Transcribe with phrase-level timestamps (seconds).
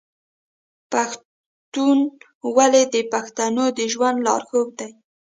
[0.91, 4.91] پښتونولي د پښتنو د ژوند لارښود دی.